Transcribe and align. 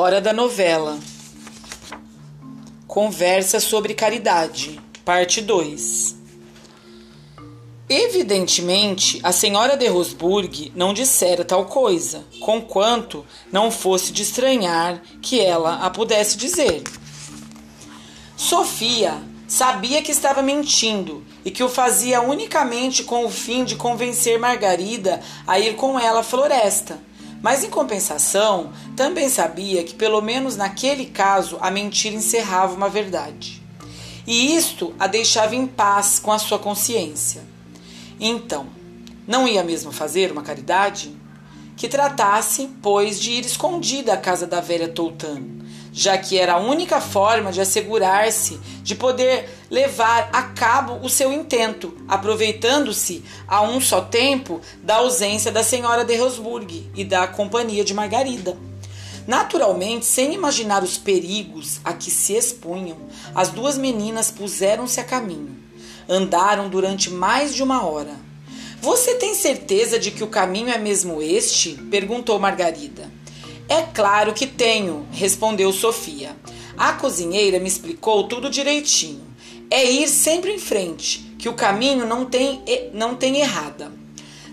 Hora 0.00 0.20
da 0.20 0.32
novela. 0.32 0.96
Conversa 2.86 3.58
sobre 3.58 3.94
caridade, 3.94 4.80
parte 5.04 5.40
2. 5.40 6.14
Evidentemente, 7.88 9.18
a 9.24 9.32
senhora 9.32 9.76
de 9.76 9.88
Rosburg 9.88 10.72
não 10.76 10.94
dissera 10.94 11.44
tal 11.44 11.64
coisa, 11.64 12.24
conquanto 12.38 13.26
não 13.50 13.72
fosse 13.72 14.12
de 14.12 14.22
estranhar 14.22 15.02
que 15.20 15.40
ela 15.40 15.84
a 15.84 15.90
pudesse 15.90 16.36
dizer. 16.38 16.84
Sofia 18.36 19.20
sabia 19.48 20.00
que 20.00 20.12
estava 20.12 20.42
mentindo 20.42 21.24
e 21.44 21.50
que 21.50 21.64
o 21.64 21.68
fazia 21.68 22.20
unicamente 22.20 23.02
com 23.02 23.26
o 23.26 23.30
fim 23.30 23.64
de 23.64 23.74
convencer 23.74 24.38
Margarida 24.38 25.20
a 25.44 25.58
ir 25.58 25.74
com 25.74 25.98
ela 25.98 26.20
à 26.20 26.22
floresta 26.22 27.08
mas 27.42 27.62
em 27.64 27.70
compensação, 27.70 28.72
também 28.96 29.28
sabia 29.28 29.84
que, 29.84 29.94
pelo 29.94 30.20
menos 30.20 30.56
naquele 30.56 31.06
caso, 31.06 31.56
a 31.60 31.70
mentira 31.70 32.16
encerrava 32.16 32.74
uma 32.74 32.88
verdade. 32.88 33.62
E 34.26 34.54
isto 34.54 34.94
a 34.98 35.06
deixava 35.06 35.54
em 35.54 35.66
paz 35.66 36.18
com 36.18 36.32
a 36.32 36.38
sua 36.38 36.58
consciência. 36.58 37.42
Então, 38.20 38.66
não 39.26 39.46
ia 39.46 39.62
mesmo 39.62 39.92
fazer 39.92 40.32
uma 40.32 40.42
caridade? 40.42 41.16
Que 41.76 41.88
tratasse, 41.88 42.68
pois, 42.82 43.20
de 43.20 43.32
ir 43.32 43.44
escondida 43.44 44.12
à 44.12 44.16
casa 44.16 44.46
da 44.46 44.60
velha 44.60 44.88
Toutane 44.88 45.57
já 45.92 46.16
que 46.18 46.38
era 46.38 46.54
a 46.54 46.58
única 46.58 47.00
forma 47.00 47.52
de 47.52 47.60
assegurar-se 47.60 48.58
de 48.82 48.94
poder 48.94 49.48
levar 49.70 50.30
a 50.32 50.42
cabo 50.42 51.04
o 51.04 51.08
seu 51.08 51.32
intento, 51.32 51.96
aproveitando-se 52.06 53.24
a 53.46 53.62
um 53.62 53.80
só 53.80 54.00
tempo 54.00 54.60
da 54.82 54.96
ausência 54.96 55.52
da 55.52 55.62
senhora 55.62 56.04
de 56.04 56.16
Rosburg 56.16 56.90
e 56.94 57.04
da 57.04 57.26
companhia 57.26 57.84
de 57.84 57.94
Margarida. 57.94 58.56
Naturalmente, 59.26 60.06
sem 60.06 60.32
imaginar 60.32 60.82
os 60.82 60.96
perigos 60.96 61.80
a 61.84 61.92
que 61.92 62.10
se 62.10 62.32
expunham, 62.32 62.96
as 63.34 63.50
duas 63.50 63.76
meninas 63.76 64.30
puseram-se 64.30 65.00
a 65.00 65.04
caminho. 65.04 65.54
Andaram 66.08 66.70
durante 66.70 67.10
mais 67.10 67.54
de 67.54 67.62
uma 67.62 67.84
hora. 67.84 68.16
Você 68.80 69.16
tem 69.16 69.34
certeza 69.34 69.98
de 69.98 70.10
que 70.12 70.24
o 70.24 70.28
caminho 70.28 70.70
é 70.70 70.78
mesmo 70.78 71.20
este? 71.20 71.74
perguntou 71.90 72.38
Margarida. 72.38 73.17
É 73.68 73.82
claro 73.82 74.32
que 74.32 74.46
tenho, 74.46 75.06
respondeu 75.12 75.70
Sofia. 75.74 76.34
A 76.74 76.94
cozinheira 76.94 77.60
me 77.60 77.68
explicou 77.68 78.26
tudo 78.26 78.48
direitinho. 78.48 79.20
É 79.70 79.84
ir 79.84 80.08
sempre 80.08 80.50
em 80.50 80.58
frente, 80.58 81.34
que 81.38 81.50
o 81.50 81.52
caminho 81.52 82.06
não 82.06 82.24
tem, 82.24 82.62
não 82.94 83.14
tem 83.14 83.40
errada. 83.40 83.92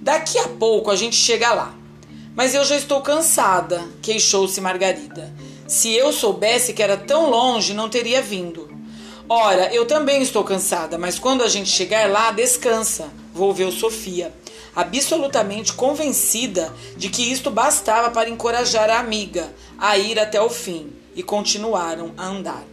Daqui 0.00 0.38
a 0.38 0.48
pouco 0.48 0.90
a 0.90 0.96
gente 0.96 1.14
chega 1.14 1.52
lá. 1.52 1.74
Mas 2.34 2.54
eu 2.54 2.64
já 2.64 2.74
estou 2.74 3.02
cansada, 3.02 3.86
queixou-se 4.00 4.58
Margarida. 4.62 5.30
Se 5.68 5.92
eu 5.92 6.10
soubesse 6.10 6.72
que 6.72 6.82
era 6.82 6.96
tão 6.96 7.28
longe, 7.28 7.74
não 7.74 7.90
teria 7.90 8.22
vindo. 8.22 8.70
Ora, 9.28 9.72
eu 9.74 9.84
também 9.84 10.22
estou 10.22 10.42
cansada, 10.42 10.96
mas 10.96 11.18
quando 11.18 11.42
a 11.42 11.48
gente 11.48 11.68
chegar 11.68 12.08
lá, 12.08 12.30
descansa, 12.30 13.10
volveu 13.34 13.70
Sofia 13.70 14.32
absolutamente 14.74 15.72
convencida 15.72 16.72
de 16.96 17.08
que 17.08 17.30
isto 17.30 17.50
bastava 17.50 18.10
para 18.10 18.30
encorajar 18.30 18.90
a 18.90 18.98
amiga 18.98 19.52
a 19.78 19.98
ir 19.98 20.18
até 20.18 20.40
o 20.40 20.48
fim, 20.48 20.90
e 21.14 21.22
continuaram 21.22 22.12
a 22.16 22.26
andar. 22.26 22.64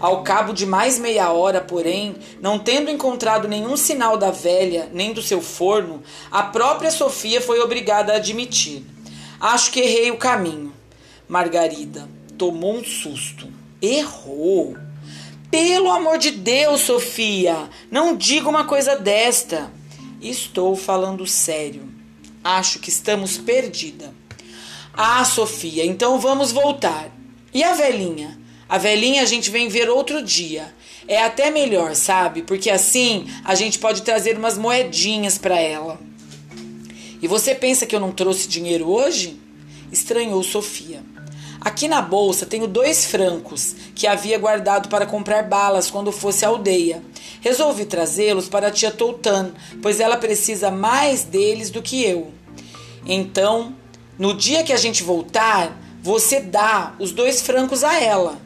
Ao 0.00 0.22
cabo 0.22 0.52
de 0.52 0.66
mais 0.66 0.98
meia 0.98 1.30
hora, 1.30 1.60
porém, 1.60 2.16
não 2.40 2.58
tendo 2.58 2.90
encontrado 2.90 3.48
nenhum 3.48 3.76
sinal 3.76 4.16
da 4.16 4.30
velha 4.30 4.88
nem 4.92 5.12
do 5.12 5.22
seu 5.22 5.40
forno, 5.40 6.02
a 6.30 6.42
própria 6.42 6.90
Sofia 6.90 7.40
foi 7.40 7.60
obrigada 7.60 8.12
a 8.12 8.16
admitir: 8.16 8.84
Acho 9.40 9.70
que 9.70 9.80
errei 9.80 10.10
o 10.10 10.16
caminho. 10.16 10.72
Margarida 11.28 12.08
tomou 12.36 12.74
um 12.76 12.84
susto. 12.84 13.48
Errou. 13.80 14.76
Pelo 15.50 15.90
amor 15.90 16.18
de 16.18 16.32
Deus, 16.32 16.80
Sofia, 16.80 17.70
não 17.90 18.16
diga 18.16 18.48
uma 18.48 18.64
coisa 18.64 18.96
desta. 18.96 19.72
Estou 20.24 20.74
falando 20.74 21.26
sério. 21.26 21.82
Acho 22.42 22.78
que 22.78 22.88
estamos 22.88 23.36
perdida. 23.36 24.14
Ah, 24.94 25.22
Sofia, 25.22 25.84
então 25.84 26.18
vamos 26.18 26.50
voltar. 26.50 27.10
E 27.52 27.62
a 27.62 27.74
velhinha? 27.74 28.40
A 28.66 28.78
velhinha 28.78 29.20
a 29.20 29.26
gente 29.26 29.50
vem 29.50 29.68
ver 29.68 29.90
outro 29.90 30.22
dia. 30.22 30.74
É 31.06 31.22
até 31.22 31.50
melhor, 31.50 31.94
sabe? 31.94 32.40
Porque 32.40 32.70
assim 32.70 33.26
a 33.44 33.54
gente 33.54 33.78
pode 33.78 34.00
trazer 34.00 34.38
umas 34.38 34.56
moedinhas 34.56 35.36
para 35.36 35.60
ela. 35.60 36.00
E 37.20 37.28
você 37.28 37.54
pensa 37.54 37.84
que 37.84 37.94
eu 37.94 38.00
não 38.00 38.10
trouxe 38.10 38.48
dinheiro 38.48 38.88
hoje? 38.88 39.38
Estranhou 39.92 40.42
Sofia. 40.42 41.04
Aqui 41.64 41.88
na 41.88 42.02
bolsa 42.02 42.44
tenho 42.44 42.66
dois 42.66 43.06
francos 43.06 43.74
que 43.94 44.06
havia 44.06 44.38
guardado 44.38 44.90
para 44.90 45.06
comprar 45.06 45.44
balas 45.44 45.90
quando 45.90 46.12
fosse 46.12 46.44
à 46.44 46.48
aldeia. 46.48 47.02
Resolvi 47.40 47.86
trazê-los 47.86 48.50
para 48.50 48.68
a 48.68 48.70
tia 48.70 48.90
Toutan, 48.90 49.52
pois 49.80 49.98
ela 49.98 50.18
precisa 50.18 50.70
mais 50.70 51.24
deles 51.24 51.70
do 51.70 51.80
que 51.80 52.04
eu. 52.04 52.32
Então, 53.06 53.74
no 54.18 54.34
dia 54.34 54.62
que 54.62 54.74
a 54.74 54.76
gente 54.76 55.02
voltar, 55.02 55.74
você 56.02 56.38
dá 56.38 56.94
os 56.98 57.12
dois 57.12 57.40
francos 57.40 57.82
a 57.82 57.98
ela. 57.98 58.38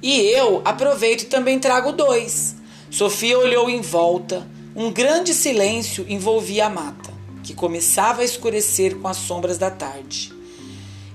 E 0.00 0.20
eu 0.20 0.62
aproveito 0.64 1.22
e 1.22 1.26
também 1.26 1.58
trago 1.58 1.90
dois. 1.90 2.54
Sofia 2.88 3.36
olhou 3.36 3.68
em 3.68 3.80
volta. 3.80 4.46
Um 4.76 4.92
grande 4.92 5.34
silêncio 5.34 6.06
envolvia 6.08 6.66
a 6.66 6.70
mata, 6.70 7.12
que 7.42 7.52
começava 7.52 8.22
a 8.22 8.24
escurecer 8.24 8.96
com 8.96 9.08
as 9.08 9.16
sombras 9.16 9.58
da 9.58 9.72
tarde. 9.72 10.39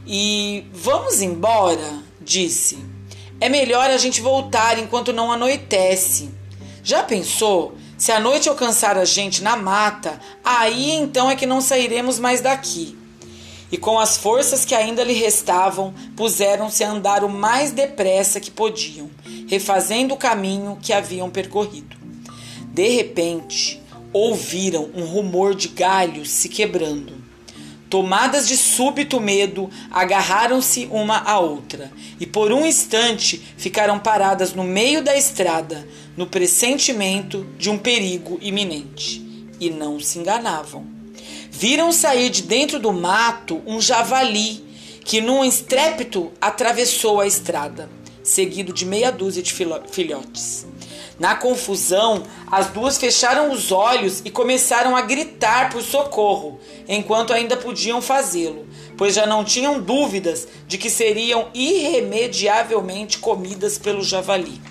E 0.06 0.66
vamos 0.72 1.22
embora, 1.22 2.04
disse. 2.22 2.78
É 3.42 3.50
melhor 3.50 3.90
a 3.90 3.98
gente 3.98 4.22
voltar 4.22 4.78
enquanto 4.78 5.12
não 5.12 5.32
anoitece. 5.32 6.30
Já 6.84 7.04
pensou? 7.04 7.76
Se 7.98 8.12
a 8.12 8.20
noite 8.20 8.48
alcançar 8.48 8.98
a 8.98 9.06
gente 9.06 9.42
na 9.42 9.56
mata, 9.56 10.20
aí 10.44 10.92
então 10.92 11.32
é 11.32 11.36
que 11.36 11.46
não 11.46 11.60
sairemos 11.62 12.20
mais 12.20 12.42
daqui. 12.42 12.98
E 13.72 13.78
com 13.78 14.00
as 14.00 14.16
forças 14.16 14.64
que 14.64 14.76
ainda 14.76 15.04
lhe 15.04 15.14
restavam, 15.14 15.94
puseram-se 16.16 16.84
a 16.84 16.92
andar 16.92 17.24
o 17.24 17.30
mais 17.30 17.72
depressa 17.72 18.40
que 18.40 18.52
podiam, 18.52 19.10
refazendo 19.48 20.14
o 20.14 20.18
caminho 20.18 20.78
que 20.82 20.94
haviam 20.94 21.30
percorrido. 21.30 21.98
De 22.72 22.90
repente, 22.90 23.82
ouviram 24.14 24.90
um 24.94 25.06
rumor 25.06 25.56
de 25.56 25.70
galhos 25.70 26.30
se 26.30 26.48
quebrando. 26.48 27.25
Tomadas 27.90 28.48
de 28.48 28.58
súbito 28.58 29.20
medo, 29.22 29.70
agarraram-se 29.92 30.88
uma 30.92 31.20
à 31.20 31.40
outra 31.40 31.92
e 32.20 32.26
por 32.26 32.52
um 32.52 32.66
instante 32.66 33.42
ficaram 33.58 34.00
paradas 34.00 34.54
no 34.54 34.64
meio 34.64 35.04
da 35.04 35.16
estrada, 35.16 35.88
no 36.18 36.26
pressentimento 36.26 37.46
de 37.58 37.70
um 37.70 37.78
perigo 37.78 38.40
iminente. 38.42 39.24
E 39.60 39.70
não 39.70 40.00
se 40.00 40.20
enganavam. 40.20 40.86
Viram 41.52 41.92
sair 41.92 42.30
de 42.30 42.42
dentro 42.42 42.80
do 42.80 42.92
mato 42.92 43.62
um 43.66 43.80
javali 43.80 44.66
que, 45.06 45.22
num 45.22 45.46
estrépito, 45.46 46.32
atravessou 46.42 47.22
a 47.22 47.28
estrada, 47.28 47.90
seguido 48.24 48.74
de 48.74 48.86
meia 48.86 49.12
dúzia 49.12 49.42
de 49.42 49.54
filhotes. 49.54 50.66
Na 51.18 51.36
confusão, 51.36 52.24
as 52.52 52.68
duas 52.68 52.98
fecharam 52.98 53.52
os 53.52 53.72
olhos 53.72 54.22
e 54.26 54.30
começaram 54.30 54.96
a 54.96 55.02
gritar 55.02 55.70
por 55.70 55.82
socorro, 55.82 56.60
enquanto 56.88 57.32
ainda 57.32 57.56
podiam 57.56 58.02
fazê-lo, 58.02 58.68
pois 58.98 59.16
já 59.16 59.26
não 59.26 59.44
tinham 59.46 59.80
dúvidas 59.80 60.46
de 60.68 60.78
que 60.78 60.90
seriam 60.90 61.48
irremediavelmente 61.54 63.20
comidas 63.20 63.78
pelo 63.78 64.04
javali. 64.04 64.62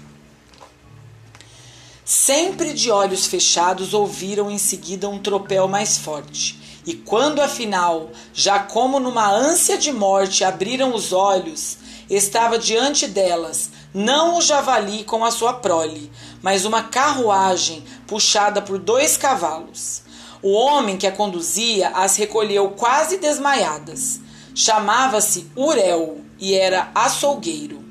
Sempre 2.04 2.74
de 2.74 2.90
olhos 2.90 3.26
fechados, 3.26 3.94
ouviram 3.94 4.50
em 4.50 4.58
seguida 4.58 5.08
um 5.08 5.18
tropel 5.18 5.66
mais 5.66 5.96
forte. 5.96 6.60
E 6.86 6.92
quando 6.92 7.40
afinal, 7.40 8.10
já 8.34 8.58
como 8.58 9.00
numa 9.00 9.26
ânsia 9.26 9.78
de 9.78 9.90
morte, 9.90 10.44
abriram 10.44 10.94
os 10.94 11.14
olhos, 11.14 11.78
estava 12.08 12.58
diante 12.58 13.06
delas 13.06 13.70
não 13.94 14.36
o 14.38 14.40
javali 14.40 15.04
com 15.04 15.24
a 15.24 15.30
sua 15.30 15.52
prole, 15.52 16.10
mas 16.42 16.64
uma 16.64 16.82
carruagem 16.82 17.84
puxada 18.06 18.60
por 18.60 18.78
dois 18.78 19.16
cavalos. 19.16 20.02
O 20.42 20.52
homem 20.52 20.98
que 20.98 21.06
a 21.06 21.12
conduzia 21.12 21.90
as 21.90 22.16
recolheu 22.16 22.70
quase 22.70 23.18
desmaiadas. 23.18 24.20
Chamava-se 24.54 25.46
Urel 25.56 26.18
e 26.38 26.54
era 26.54 26.90
açougueiro. 26.94 27.82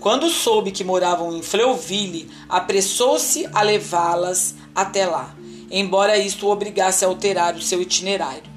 Quando 0.00 0.28
soube 0.28 0.72
que 0.72 0.82
moravam 0.82 1.36
em 1.36 1.42
Fleuville, 1.42 2.28
apressou-se 2.48 3.48
a 3.52 3.62
levá-las 3.62 4.54
até 4.74 5.06
lá, 5.06 5.32
embora 5.70 6.18
isto 6.18 6.46
o 6.46 6.50
obrigasse 6.50 7.04
a 7.04 7.08
alterar 7.08 7.54
o 7.54 7.62
seu 7.62 7.80
itinerário. 7.80 8.51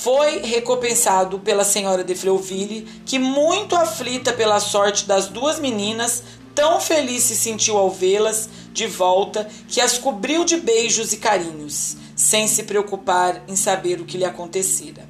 Foi 0.00 0.42
recompensado 0.42 1.38
pela 1.38 1.64
senhora 1.64 2.04
de 2.04 2.14
Fleuville, 2.14 2.86
que, 3.06 3.18
muito 3.18 3.74
aflita 3.76 4.32
pela 4.32 4.60
sorte 4.60 5.06
das 5.06 5.28
duas 5.28 5.58
meninas, 5.58 6.22
tão 6.54 6.80
feliz 6.80 7.22
se 7.22 7.36
sentiu 7.36 7.78
ao 7.78 7.90
vê-las 7.90 8.48
de 8.72 8.86
volta 8.86 9.48
que 9.68 9.80
as 9.80 9.96
cobriu 9.96 10.44
de 10.44 10.56
beijos 10.56 11.12
e 11.12 11.16
carinhos, 11.16 11.96
sem 12.14 12.46
se 12.46 12.64
preocupar 12.64 13.44
em 13.48 13.56
saber 13.56 14.00
o 14.00 14.04
que 14.04 14.18
lhe 14.18 14.24
acontecera. 14.24 15.08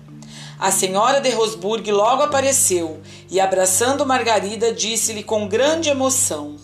A 0.58 0.70
senhora 0.70 1.20
de 1.20 1.30
Rosburg 1.30 1.90
logo 1.90 2.22
apareceu 2.22 3.00
e, 3.28 3.40
abraçando 3.40 4.06
Margarida, 4.06 4.72
disse-lhe 4.72 5.24
com 5.24 5.48
grande 5.48 5.88
emoção: 5.88 6.56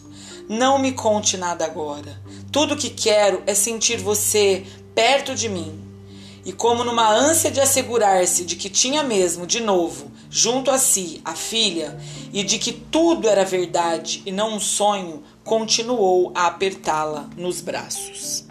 Não 0.49 0.78
me 0.78 0.93
conte 0.93 1.37
nada 1.37 1.64
agora. 1.64 2.20
Tudo 2.52 2.75
o 2.75 2.76
que 2.76 2.90
quero 2.90 3.43
é 3.46 3.55
sentir 3.55 3.96
você 3.99 4.64
perto 4.94 5.34
de 5.34 5.49
mim. 5.49 5.90
E, 6.45 6.53
como 6.53 6.85
numa 6.85 7.11
ânsia 7.11 7.51
de 7.51 7.61
assegurar-se 7.61 8.45
de 8.45 8.57
que 8.57 8.69
tinha 8.69 9.03
mesmo, 9.03 9.47
de 9.47 9.61
novo, 9.61 10.11
junto 10.31 10.71
a 10.71 10.79
si, 10.79 11.21
a 11.25 11.35
filha, 11.35 11.99
e 12.33 12.43
de 12.43 12.59
que 12.59 12.73
tudo 12.73 13.29
era 13.29 13.45
verdade 13.45 14.23
e 14.25 14.33
não 14.33 14.55
um 14.55 14.61
sonho, 14.61 15.23
continuou 15.45 16.33
a 16.35 16.47
apertá-la 16.47 17.29
nos 17.37 17.61
braços. 17.61 18.50